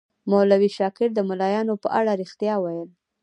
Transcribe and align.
مولوي 0.31 0.69
شاکر 0.77 1.09
د 1.13 1.19
ملایانو 1.29 1.73
په 1.83 1.87
اړه 1.99 2.11
ریښتیا 2.21 2.55
ویل. 2.59 2.89